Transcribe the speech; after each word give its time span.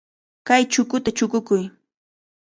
Kay 0.47 0.63
chukuta 0.71 1.09
chukukuy. 1.17 1.63